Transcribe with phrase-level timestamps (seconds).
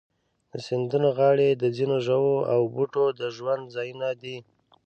[0.51, 4.37] د سیندونو غاړې د ځینو ژوو او بوټو د ژوند ځایونه دي.